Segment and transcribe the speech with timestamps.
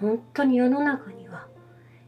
[0.00, 1.46] 本当に世の中には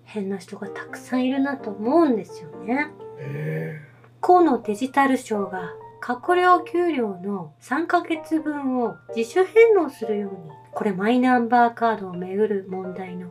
[0.05, 2.91] 変な人がたくさんいるなと思うんですよね。
[3.19, 3.81] え
[4.21, 13.31] 河野デジタル庁が閣僚給料の3ヶ月分を自主返納するように、これマイナンバーカードをめぐる問題の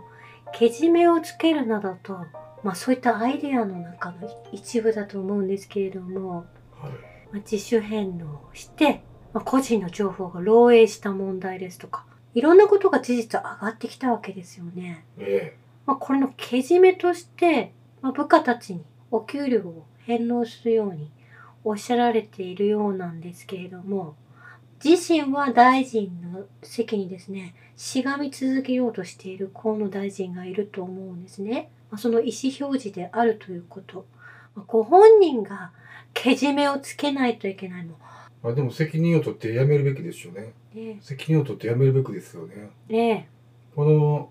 [0.54, 2.26] けじめをつけるなどと、
[2.64, 6.46] まあそういったアイデアの中の一部だと思うんですけれども、
[6.82, 6.92] えはい。
[6.92, 7.00] ま
[7.34, 9.04] あ、自主返納して、
[9.34, 15.06] まあ、個人の情報が漏洩した問題ですとか、いろんなことが事実上がってきたわけですよね。
[15.18, 21.12] えまあ、これのけじめとして、まあ、部下たちにお給料を返納するように
[21.64, 24.16] おっしゃられているようなんですけれども、
[24.84, 31.70] 自身は大臣の席にですね、しがみ続けようとしている河野大臣がいると思うんですね。
[31.92, 34.06] まあ、その意思表示であるということ。
[34.56, 35.72] まあご本人が
[36.14, 38.11] けじめをつけないといけないもま
[38.44, 40.54] あでも責任を取って辞めるべきですよね。
[41.02, 42.72] 責任を取って辞めるべきですよね。
[42.90, 42.94] え。
[42.94, 43.30] ね
[43.76, 44.30] この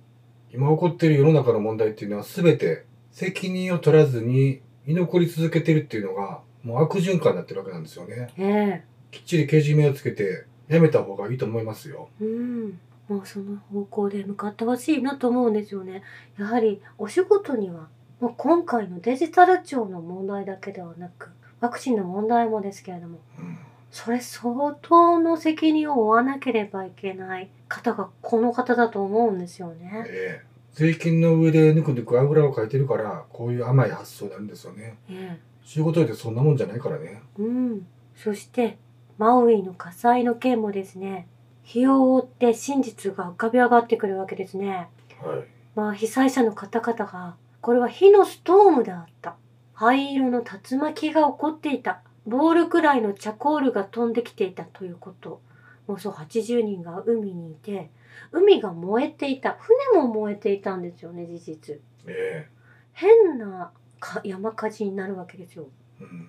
[0.52, 8.30] 今起こっている世の中の問題っていうのは全て責任を取らずに居残り続けてるっていうのがもう悪循環になってるわけなんですよね。
[8.36, 8.42] え。
[8.42, 12.08] ねきっちりけじめをつけて辞めた方がいいと思いますよ。
[12.20, 12.24] え。
[12.24, 12.80] うん。
[13.08, 16.02] もうその方向で向かってほしいなと思うんですよね。
[16.38, 17.88] やはりお仕事には、
[18.20, 21.30] もう今回のデジタル庁の問題だけではなく、
[21.60, 23.58] ワクチンの問題もですけれども、うん
[23.90, 30.04] それ相当の責任を負わなければいけない方がこの方だと思うんですよね。
[30.08, 34.96] ええ税金の上でぬくぬくあぐらをかいてるからこういう甘い発想になるんですよね。
[35.10, 35.50] ええ。
[35.64, 37.22] 仕事ってそんなもんじゃないからね。
[37.38, 37.86] うん。
[38.16, 38.78] そして、
[39.18, 41.26] マウイの火災の件もですね、
[41.62, 44.88] 日を追って真実が浮かび上がってくるわけですね。
[45.22, 45.44] はい。
[45.74, 49.36] まあ、被災者の方々が、これは火のストームであった。
[49.74, 52.02] 灰色の竜巻が起こっていた。
[52.30, 55.42] ボールくらいのチャコールが飛んできていたということ。
[55.88, 57.90] もうそう80人が海にいて、
[58.30, 59.58] 海が燃えていた。
[59.58, 61.80] 船も燃えていたんですよね、事実。
[62.06, 62.48] え
[62.92, 65.66] 変なか山火事になるわけですよ。
[66.00, 66.28] えうん。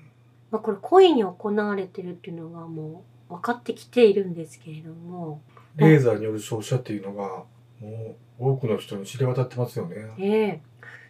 [0.50, 5.42] まあ、これ故意に行われてるっていうのがもう分かってきているんですけれども、
[5.76, 7.44] レーザーによる照射っていうのが
[7.80, 9.96] もう多くの人に知れ渡ってますよね。
[10.18, 10.62] ええ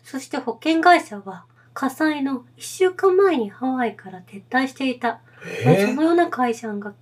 [0.04, 5.22] そして保険会社は火災の1週間前にハワイから撤退していた、
[5.66, 6.94] まあえそのような会社が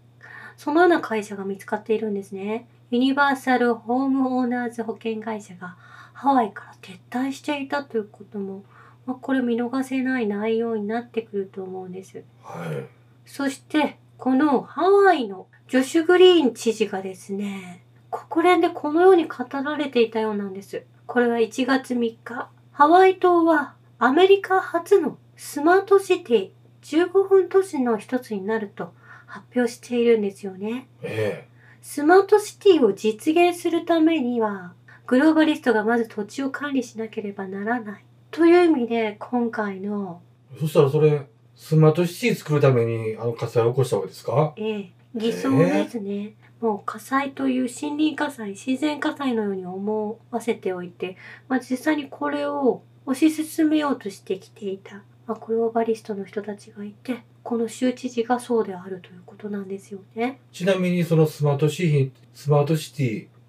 [0.57, 5.77] そのような会社が見つかっているんですねユニバーサルホームオーナーズ保険会社が
[6.13, 8.63] ハワイから撤退していたということも、
[9.05, 12.85] まあ、これ見逃せない内容になってくると思うんですはい。
[13.25, 20.83] そして、このハワイのジョシュ・グリーン知事がですね、国連でこのように語られていたようなんです。
[21.05, 22.49] これは1月3日。
[22.73, 26.49] ハワイ島はアメリカ初のスマートシティ
[26.83, 28.93] 15分都市の一つになると
[29.25, 30.87] 発表しているんですよね。
[31.01, 31.47] え
[31.81, 34.73] スマートシティを実現するためには、
[35.05, 38.05] グローバリストがまず土地を管理しなければならない。
[38.31, 40.21] という意味で、今回の
[40.55, 44.53] えそしたらそれスマートシティ作るためにあの火災を起こしたわけですか？
[44.55, 46.35] ええ、偽装ですね。
[46.61, 51.15] もう火災という森林火災、自然火災のように思わせておいて、
[51.47, 60.39] まあ、実際にこれを推し進めようとしてきていた、まあ、グローバリストの人たちがいて、この州知事がそうであるということなんですよね。
[60.51, 63.03] ちなみにそのスマートシティ、スマートシテ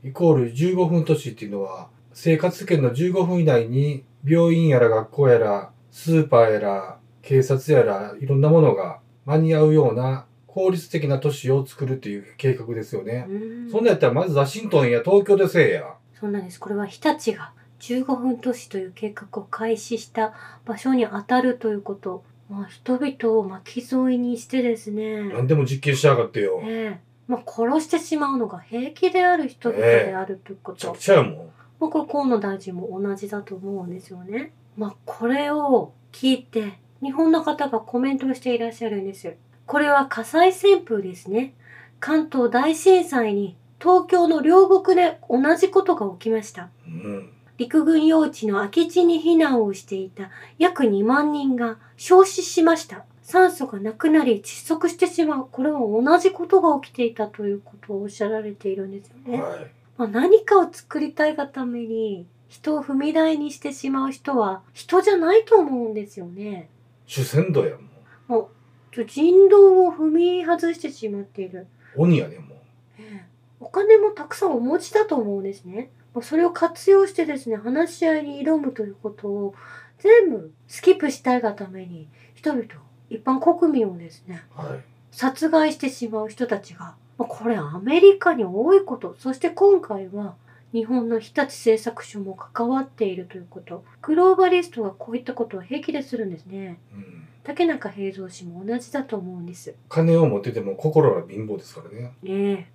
[0.04, 15.94] ィイコール15分都市っていうのは、生活圏の15分以内に病院やら学校やら、スーパーやら、警察やら、いろんなものが間に合うような効率的な都市を作るっていう計画ですよねんそんなんやったらまずワシントンや東京でせえや。
[16.18, 16.58] そうなんです。
[16.58, 22.22] これは日立が15分都市という計画を開始した場所に当たるということ。
[22.48, 25.22] まあ、人々を巻き添いにしてですね。
[25.28, 26.60] 何でも実験しやがってよ。
[26.64, 30.98] ええまあ、殺してしまうのが平気である人々であるということめちゃく。
[30.98, 31.34] ちゃやもん。
[31.78, 34.52] まあ、これ河野大臣も同じだと思うんですよね。
[34.76, 39.34] まあ、これを聞いて、日本の方がコメントをしていらっしゃるんですよ。
[39.66, 41.54] これは火災旋風ですね。
[42.00, 46.70] 関東大震災に東京の両国で同じことが起きました。
[46.86, 47.30] うん。
[47.60, 53.04] 陸軍用地の空き地に避難をしていた約2万人が焼死しました。
[53.20, 55.48] 酸素がなくなり窒息してしまう。
[55.52, 59.42] これは同じことが起きていたということをおっしゃられているんですよね。
[59.42, 59.70] はい。
[59.98, 66.70] まあ、何かを作りたいがために人を踏み台にしてしまう人は人じゃないと思うんですよね。
[67.04, 68.46] 主戦度やもん。
[68.90, 71.66] ちょ人道を踏み外してしまっている。
[71.94, 72.58] 鬼やねもう。
[73.00, 73.30] ええ
[73.60, 75.90] お金もたくさんお持ちだと思うんですね。
[76.14, 79.54] まあそれを活用してですね、話し合いに挑むということを
[79.98, 82.66] 全部スキップしたいがために人々、
[83.08, 84.80] 一般国民をですね、はい。
[85.12, 90.34] 殺害してしまう人たちが、まあこれアメリカに多いこと、そして今回は
[90.72, 93.84] 日本の日立製作所も関わっているということ。
[94.02, 96.78] グローバリストがこういったことを平気でするんですね。
[96.94, 97.26] うん。
[97.42, 99.74] 竹中平蔵氏も同じだと思うんです。
[99.88, 102.12] 金を持ってても心は貧乏ですからね。
[102.22, 102.66] ねえ。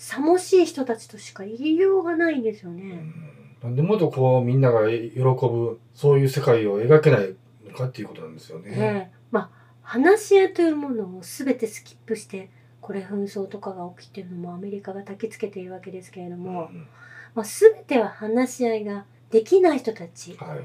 [0.00, 2.84] さもしい人たちとしか言いようがないんですようね。
[2.84, 3.14] ん。
[3.62, 7.36] なんでもっとこうみんなが喜ぶ、そういう世界を描けない
[7.66, 8.70] のかっていうことなんですよね。
[8.70, 9.18] ねえ。
[9.30, 9.50] まあ、
[9.82, 12.48] 話し合いというものを全てスキップして、
[12.80, 16.88] これ紛争とかが起きてるのもアメリカが焚きつけているわけですけれども、うん
[17.34, 20.60] まあ、全ては話し合いができない人たち、はい。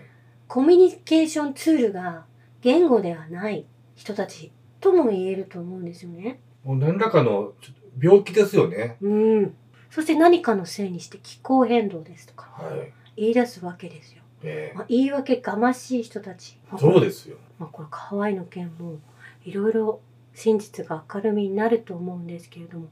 [0.47, 2.23] コミュニケーションツールが
[2.61, 3.65] 言語ではない
[3.95, 6.39] 人たちとも言えると思うんですよね。
[6.63, 8.97] もう何らかのちょっと病気ですよね。
[9.01, 9.55] うん。
[9.89, 12.91] そして何かのせいにして気候変動ですとかはい。
[13.15, 14.21] 言い出すわけですよ。
[14.43, 16.57] えまあ、言い訳がましい人たち。
[16.73, 17.37] えそうですよ。
[17.59, 18.99] まあ、これハワイの件も
[19.45, 20.01] いろいろ
[20.33, 22.89] 真実が明るみになると思うんですけれども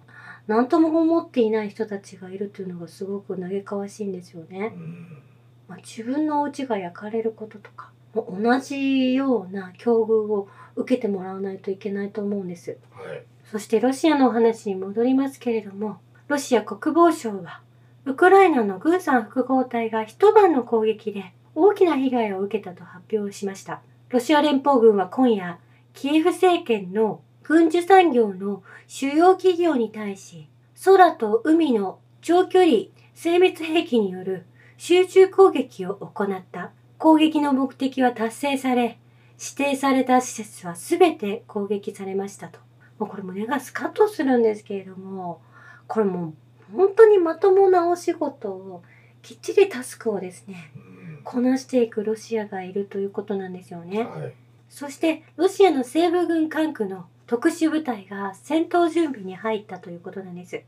[0.47, 4.67] 何とも思っていない人たちがいるというのがすごく嘆かわしいんですようね。
[4.67, 5.17] ん。
[5.67, 12.77] まあ、自分のお家が焼かれることとか同じような境遇を受けてもらわないといけないと思うんです。
[12.91, 13.23] はい。
[13.53, 17.61] そしてロシアのお話に戻りますけれどもロシア国防省は
[18.03, 23.81] ウクライナの軍産複合体が一晩の攻撃で大きな被害を受けたと発表しました。
[24.09, 25.59] ロシア連邦軍は今夜、
[25.93, 30.47] キエフ政権の軍需産業の主要企業に対し、
[30.83, 34.47] 空と海の長距離精密兵器による
[34.79, 36.71] 集中攻撃を行った。
[36.97, 38.97] 攻撃の目的は達成され、
[39.39, 42.59] 指定された施設は全て攻撃されましたと。
[43.03, 45.41] もうこれ胸がスカッとするんですけれども、
[45.87, 46.33] これも
[46.71, 48.81] う本当にまともなお仕事を
[49.21, 54.03] きっちりタスクをですね、うんこなしていくロシアがいるということなんですよね。
[54.03, 54.33] はい。
[54.69, 60.55] そしてロシアの西部軍管区の特殊部隊が戦闘準備に入ったということなんです。
[60.55, 60.63] はい。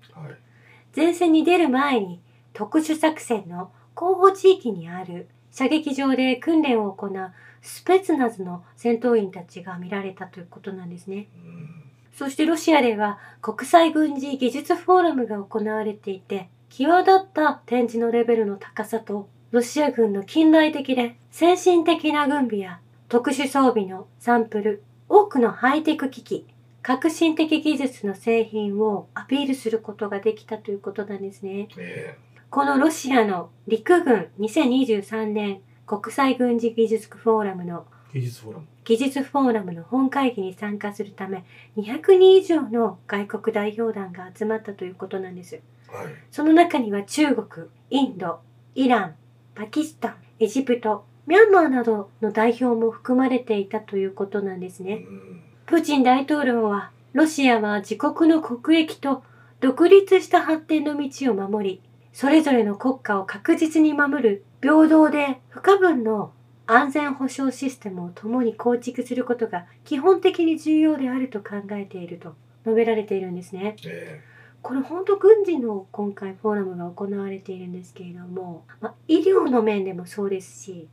[0.96, 2.22] 前線に出る前に
[2.54, 11.28] 特殊作戦の候補地域にある射撃場で訓練を行うスペツナズの戦闘員たちが見られたということなんですね。
[11.36, 11.85] うん
[12.16, 22.80] そしてロシアでは国際軍事技術フォーラムが行われていて、際立った展示のレベルの高さと、ロシア軍の近代的で先進的な軍備や
[23.10, 26.48] 特殊装備のサンプル、多くのハイテク機器、
[26.82, 31.68] 革新的技術の製品をアピールすることができたということなんですね。
[31.78, 32.18] え
[32.50, 38.68] このロシアの陸軍2023年国際軍事技術フォーラムのえ技術フォーラム。
[38.86, 41.44] 技術フォーラムの本会議に参加するため
[41.76, 45.60] 200人以上の外国代表団が集まったということなんです。
[45.88, 46.08] はい。
[46.32, 48.40] その中には中国、インド、
[48.76, 49.16] イラン、
[49.56, 54.96] パキスタン、エジプト、ミャンマーなどの代表も含まれていたということなんですうね。
[54.96, 59.24] んプーチン大統領はロシアは自国の国益と
[59.62, 61.82] 独立した発展の道を守り、
[62.14, 66.32] それぞれの国家を確実に守る平等で不可分の
[66.68, 73.76] 安全保障システムを共に構築することが基本的に重要であると考えていると述べられているんですね。
[73.86, 74.22] え
[74.62, 80.88] これ本当軍事の今回フォーラムが行われているんですけれども、まあ、医療の面でもそうですし、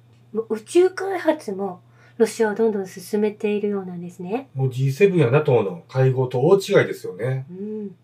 [0.51, 1.81] 宇宙開発も
[2.19, 4.51] ロシアはどんどん進めているようなんですね。
[4.55, 7.47] えもう G7 や NATO の会合と大違いですよね。
[7.51, 7.97] うん、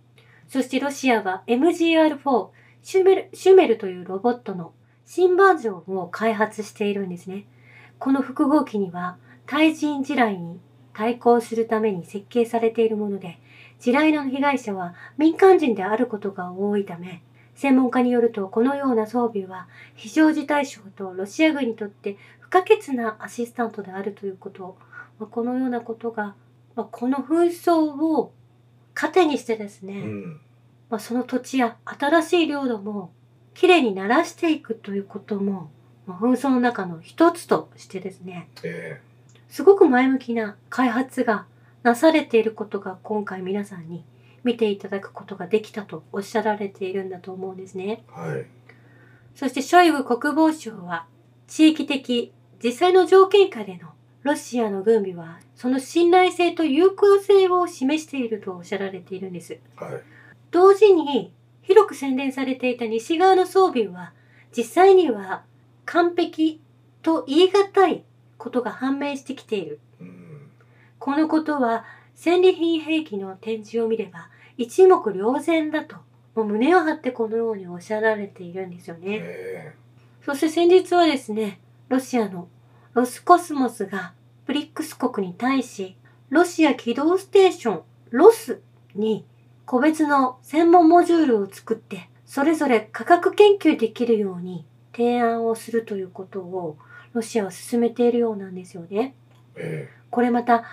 [0.49, 2.49] そしてロシアは MGR4
[2.82, 4.73] シュメルシュメルというロボットの
[5.05, 7.45] 新バージョンを開発しているんですね。
[7.99, 10.61] この複合機には対人地雷に
[10.93, 13.38] 対抗するために設計されているもので、
[13.78, 17.23] 地雷の被害者は民間人であることが多いため、
[17.55, 24.78] 専門家によるとこのような装備は非常事態省とロシア軍にとって不可欠なアシスタントであるということ、
[25.19, 26.35] まあ、このようなことが、
[26.76, 28.33] まあ、この紛争を
[28.95, 30.40] 糧にしてですね、うん。
[30.88, 33.12] まあ、その土地や新しい領土も
[33.55, 35.67] きれいにならしていくということも、まあ、
[36.15, 39.00] 紛争の中の一つとしてですね、え
[39.49, 41.47] すごく前向きな開発が
[41.83, 44.05] なされていることが今回皆さんに
[44.45, 48.05] 見ていただくことができたとおっしゃられているんだと思うんですね。
[48.17, 48.47] えはい。
[49.35, 51.07] そしてショイグ国防相は
[51.47, 53.91] 地域的実際の条件下での
[54.23, 59.59] ロシアの軍備はその信頼性と有効性を示しているとおっしゃられているんです。
[59.77, 60.03] はい。
[60.50, 64.12] 同時に広く宣伝されていた西側の装備は
[64.57, 65.43] 実際には
[65.88, 66.61] 完璧
[67.00, 68.04] と言い難い
[68.37, 69.80] ことが判明してきている。
[70.00, 70.50] うん。
[70.99, 74.28] このことは戦利品兵器の展示を見れば
[74.59, 75.97] 一目瞭然だと
[76.35, 79.18] もう胸を張ってこのようにおっしゃられているんですよね。
[79.23, 79.75] え
[80.26, 82.49] そして先日はですね、ロシアの
[82.92, 84.12] ロスコスモスが
[84.45, 85.97] BRICS国に対し、
[86.28, 88.61] ロシア軌道ステーション、 ROS
[88.95, 89.25] に
[89.64, 94.66] 個別の専門モジュールを作って、それぞれ科学研究できるように
[94.99, 96.76] 提案をするということを
[97.12, 99.14] ロシアは進めているようなんですよね。
[99.55, 100.64] えこれまた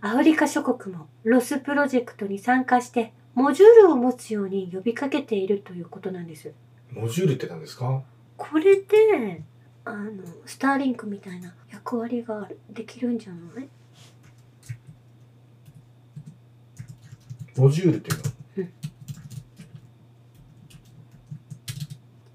[0.00, 6.48] アフリカ諸国も ROSプロジェクトに参加してモジュールを持つように呼びかけているということなんです。
[6.48, 6.52] え
[6.98, 8.02] モジュールって何ですか？
[8.38, 9.42] これで
[9.84, 13.68] あのスターリンクみたいな役割ができるんじゃない？
[17.56, 18.18] モジュールっていう
[18.64, 18.70] の？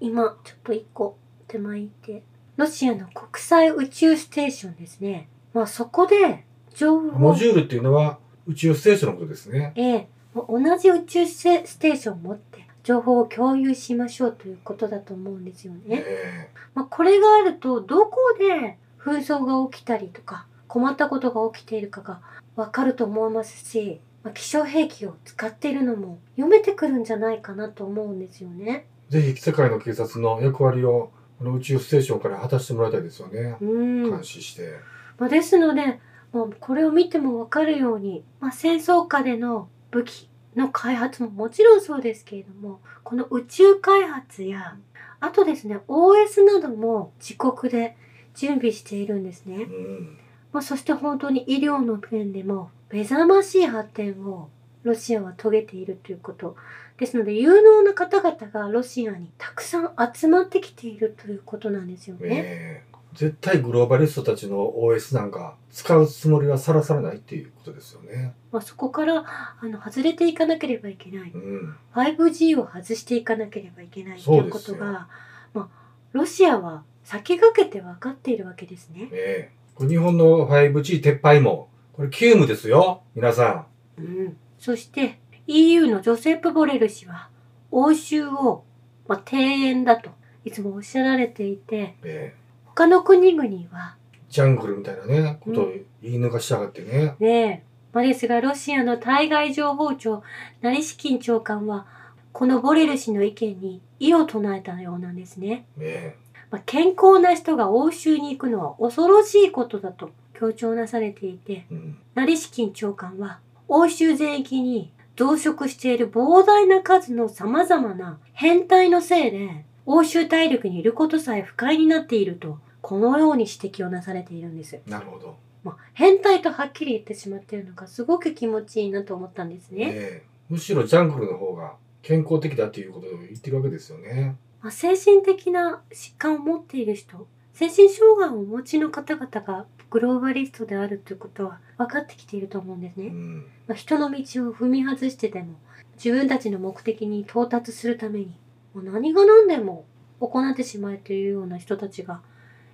[0.02, 1.18] 今ちょっと一個
[1.50, 2.22] 手前行って
[2.56, 5.28] ロシアの国際宇宙ステーションですね。
[5.52, 9.72] まあそこで情報モジュールっていうのは宇宙ステーションのことですね。
[9.74, 11.42] ええ、同じ宇宙ス
[11.78, 16.04] テーションを持って情報を共有しましょうということだと思うんですよね。
[16.06, 22.20] えまあ、これがあるとどこで紛争が起きたりとか困ったことが起きているかが
[22.54, 28.86] わかると思いますし、まあ、気象兵器を使っているのも読めてくるんじゃないかなと思うんですよね。
[29.10, 33.56] えぜひ世界の警察の役割をこの宇宙ステーションから果たしてもらいたいですよね。
[33.62, 34.10] うん。
[34.10, 34.74] 監視して。
[35.16, 35.98] まあ、ですので、
[36.32, 44.76] もうこれを見てもわかるように、まあ、戦争下での武器の開発ももちろんそうですけれども、この宇宙開発や、
[45.18, 47.96] あとですね、OS なども自国で
[48.34, 49.66] 準備しているんですねう。
[49.66, 50.18] ん。
[50.52, 54.50] まあ、そして本当に医療の面でも目覚ましい発展を
[54.82, 56.56] ロシアは遂げているということ。
[57.00, 62.28] ですので、有能な方々がロシアにたくさん集まってきているということなんですよね。
[62.30, 68.34] ええ絶対グローバリストたちの OS なんか使うつもりはさらさらないっていうことですよね。
[68.52, 71.30] まあ、そこからあの外れていかなければいけない。
[71.32, 71.76] うん。
[71.92, 75.08] 5G を外していかなければいけないということが、
[75.54, 75.68] まあ、
[76.12, 79.08] ロシアは先駆けて分かっているわけですね。
[79.10, 83.02] ええこれ日本の 5G 撤廃も、これ急務ですよ。
[83.14, 83.66] 皆さ
[83.98, 87.28] うん、そして EU のジョセップ・ボレル氏は
[87.70, 88.64] 欧州を、
[89.08, 90.10] まあ、庭園だと
[90.44, 91.84] いつもおっしゃられていてん。
[91.84, 92.40] ええ
[92.74, 93.96] 他の国々は
[94.30, 97.16] ジャングルみたいなね、ことをう言い抜かしやがってね。
[97.18, 100.22] ねまあ、ですがロシアの対外情報庁
[100.62, 101.86] ナリシキン長官は
[102.32, 105.66] このボレル氏の意見に異を唱えたようなんですね。
[105.78, 106.16] え
[106.50, 111.98] まあ、健康な人が欧州に行くのは恐ろしいことだと強調なされていて、えうん。
[112.14, 124.80] ナリシキン長官は欧州全域に増殖している膨大な数の様々な変態のせいで欧州大陸にいることさえ不快になっているとこのように指摘をなされているんです。
[124.86, 125.36] なるほど。
[125.62, 129.90] まあ、変態とはっきり言ってしまっているのがすごく気持ちいいなと思ったんですね。
[129.92, 134.36] ええむしろジャングルの方が健康的だっていうことを言ってるわけですよね。
[134.62, 143.08] まあ、精神的な疾患を持っている人、精神障害をお持ちの方々がグローバリストであるということは分かってきていると思うんですね。
[143.08, 143.38] うん。
[143.66, 144.16] まあ、人の道
[144.48, 145.54] を踏み外してでも
[145.96, 148.36] 自分たちの目的に到達するために
[148.72, 149.84] もう何が何でも
[150.20, 152.20] 行ってしまえというような人たちが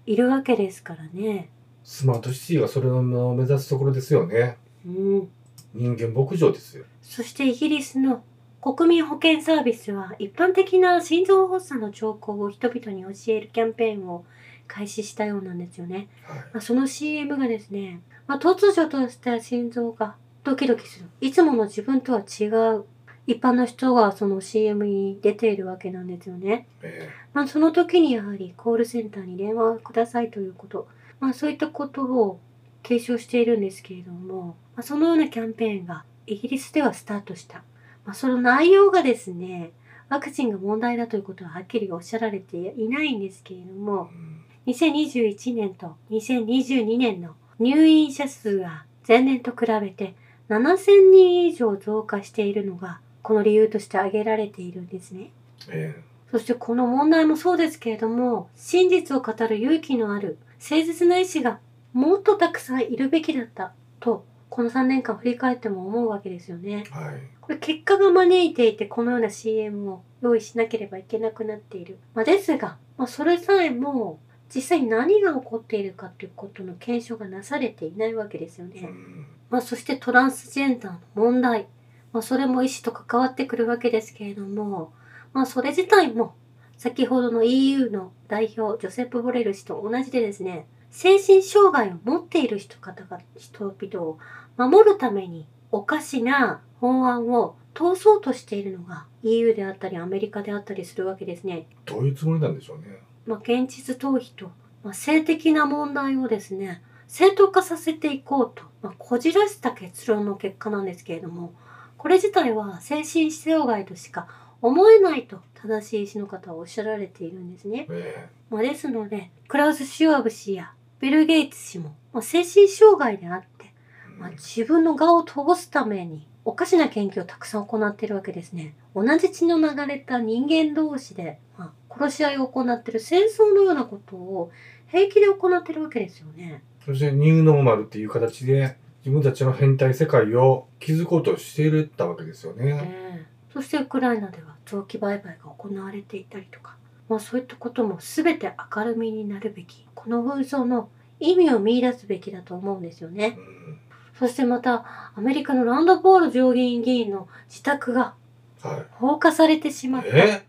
[0.04, 1.48] いるわけですからね。
[1.84, 4.58] スマートシティがそれを目指すところですよね。
[4.84, 5.28] うん。
[5.72, 6.84] 人間牧場ですよ。
[7.02, 8.22] そしてイギリスの
[8.60, 14.24] 国民保険サービスは一般的な心臓発作の兆候を人々に教えるキャンペーンを
[14.66, 16.08] 開始したようなんですよね。
[16.22, 16.38] はい。
[16.38, 21.06] まあ、その CM がですね、まあ、突如とした心臓がドキドキする。
[21.20, 22.44] いつもの自分とは違
[22.76, 22.84] う。
[23.26, 26.68] 一般の人がその CM に出ているわけなんですよね。
[26.82, 30.88] えまあ、その時にやはりコールセンターに電話をくださいということ。
[31.18, 32.40] まあ、そういったことを
[32.82, 37.64] 継承しているんですけれども、まあ、そのようなキャンペーンがイギリスではスタートした。
[38.04, 39.72] まあ、その内容がですね、
[40.08, 50.14] ワクチンが問題だということははっきりおっしゃられていないんですけれどもえ、うん2021年と2022年の入院者数が前年と比べて
[50.48, 55.30] 7000人以上増加しているのがこの理由として挙げられているんですね。
[55.68, 61.60] えそしてこの問題もそうですけれども、真実を語る勇気のある誠実な医師が
[61.92, 66.84] もっとたくさんいるべきだったと、この3年間振り返っても思うわけですよね。
[66.86, 67.14] えはい。
[67.40, 71.98] これ結果が招いていてこのような CM を用意しなければいけなくなっている。
[72.14, 74.18] まあ、ですが、まあ、それさえも
[74.54, 78.80] 実際に何が起こっているかということの検証がなされていないわけですようね。
[78.82, 79.26] ん。
[79.50, 81.66] まあ、そしてトランスジェンダーの問題。
[82.12, 84.92] まあ、それも医師と関わってくるわけですけれども、
[85.32, 86.34] まあ、それ自体も
[86.76, 94.18] 先ほどの EU の代表ジョセップ・ボレル氏と同じでですね、精神障害を持っている人方が人々を
[94.56, 101.66] 守るためにおかしな法案を通そうとしているのが EU であったりアメリカであったりするわけですね。
[101.84, 102.98] どういうつもりなんでしょうね。
[103.26, 104.50] まあ、現実逃避と、
[104.82, 111.52] まあ、性的な問題をですね、正当化させていこうと、まあ、こじらした結論の結果なんですけれども、
[111.98, 114.28] これ自体は精神障害としか
[114.62, 117.86] 思えないと正しい医師の方はおっしゃられているんですね。
[117.90, 128.74] えまあ、ですので、クラウス・シュワブ氏やビル・ゲイツ氏も、まあ、精神障害であって、えまあ、自分の我を通すためにおかしな研究をたくさん行っているわけですね。
[128.94, 134.50] 同じ血の流れた人間同士で、まあ、殺し合いを行っている戦争のようなことを
[134.88, 136.62] 平気で行っているわけですよね。
[136.84, 142.80] そしてニューノーマルっていう形で自分たちの変態世界を築こうとしているったわけですよね。
[142.84, 146.76] ええそしてウクライナでは臓器売買が行われていたりとか、
[147.08, 153.78] まあ、そういったことも全て明るみになるべきこの紛争の意味を見出すべきだと思うんですよねうん
[154.18, 154.84] そしてまた
[155.16, 158.12] アメリカのランドポール上院議員の自宅が
[158.60, 160.10] は放火されてしまっい。
[160.10, 160.46] たえ？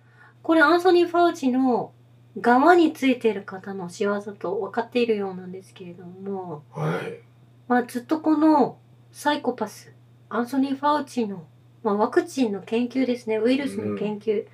[0.48, 1.92] これアンソニー・ファウチの
[2.40, 7.20] 側についている方の仕業と分かっているようなんですけれども、はい。
[7.68, 8.78] まあ、ずっとこの
[9.12, 9.92] サイコパス
[10.30, 11.46] アンソニー・ファウチの、
[11.84, 14.46] まあ、ワクチンの研究ですねウイルスの研究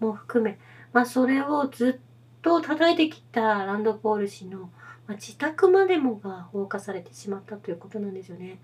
[0.00, 0.58] も含め、
[0.92, 4.68] まあ、それをずっと叩いてきたランドポール氏の、ま
[5.08, 8.58] あ、自宅までもが放火されてしまったということなんですよね。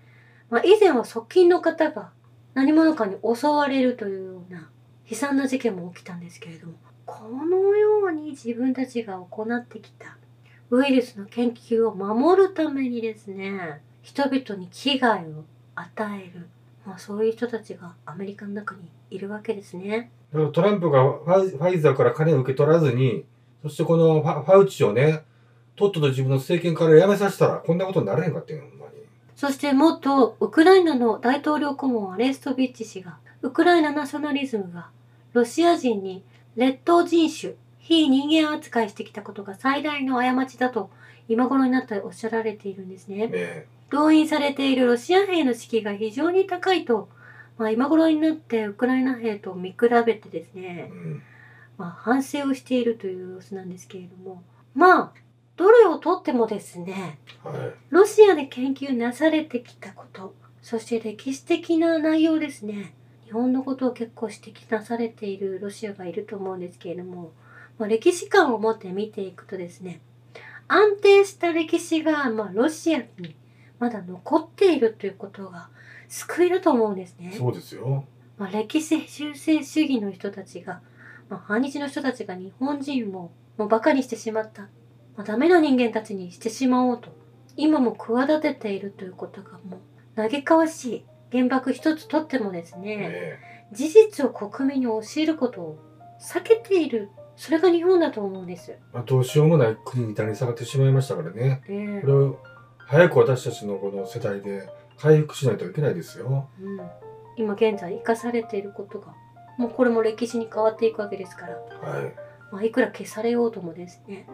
[0.51, 2.11] まあ、以前は側近の方が
[2.53, 4.69] 何者かに襲われるというような
[5.09, 6.73] 悲惨な事件も起きたんですけれども
[7.05, 10.17] このように自分たちが行ってきた
[10.71, 15.45] ウイルスの研究を守るためにですね人々に危害を
[15.75, 16.47] 与える、
[16.85, 20.11] まあ、そういう人たちがアメリカの中にいるわけですね。
[20.53, 23.25] トランプがファイザーから金を受け取らずに、
[23.63, 25.23] そしてこのファウチをね、
[25.75, 28.91] とっとと自分の政権から辞めさせたら、こんなことになれへんかってんほんまに。
[29.35, 34.89] そして元ウクライナの大統領顧問アレストビッチ氏がウクライナナショナリズムが
[35.35, 36.23] ロシア人に
[36.55, 40.89] 劣等人種非人間扱いしてきたことが最大の過ちだと
[41.27, 43.27] 今頃になっておっしゃられているんですね。
[43.27, 47.09] ね動員されているロシア兵の士気が非常に高いと、
[47.57, 50.61] まあ、今頃になってウクライナ兵と見比べてですえ。
[50.61, 51.21] ねう、ん。
[51.77, 54.41] まあ、反省をしているという様子なんですけれども
[54.73, 55.13] まあ
[55.57, 57.73] どれをとってもですねはい。
[57.89, 62.93] ロシアで研究なされてきたことそして歴史的な内容ですね
[63.25, 67.31] 日本のことを結構指摘なされているロシアがいると思うんですけれども、
[67.77, 69.99] まあ、歴史観を持って見ていくとですね
[70.67, 73.35] 安定した歴史が、まあ、ロシアに
[73.79, 75.69] まだ残っているということが
[76.07, 77.33] 救いだと思うんですね。
[77.37, 78.05] そうですよ。
[78.37, 80.81] まあ、歴史修正主義の人たちが、
[81.29, 84.69] まあ、反日の人たちが日本人をもうバカにしてしまった、ま
[85.19, 87.15] あ、ダメな人間たちにしてしまおうと
[87.55, 91.05] 今も企てているということがもう嘆かわしい
[91.35, 93.39] 原爆一つとってもですねね
[93.71, 95.79] 事実を国民に教えることを
[96.21, 98.77] 避けているそれが日本だと思うんです。
[98.93, 101.61] まあ、どうしようもない国に谷に下がってしまいましたからね。
[101.67, 102.39] ねこれを
[102.77, 106.47] 早く私たちのこの世代で回復しないといけないですよ。
[106.61, 106.79] うん、
[107.35, 109.13] 今現在生かされていることが
[109.57, 112.13] もうこれも歴史に変わっていくわけですからはい。
[112.53, 114.27] まあ、いくら消されようともですね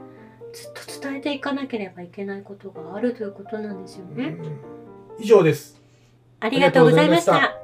[0.53, 4.25] ずっと伝えていかなければいけないことがあるということなんですよね。
[4.25, 4.81] うん
[5.19, 5.80] 以上です。
[6.41, 7.60] ありがとうございました。